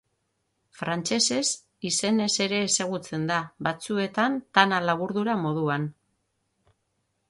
[0.79, 1.43] Frantsesez
[1.91, 3.39] izenez ere ezagutzen da,
[3.71, 5.91] batzuetan Tana laburdura moduan.